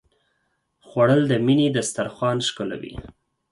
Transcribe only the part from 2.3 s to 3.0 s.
ښکلوي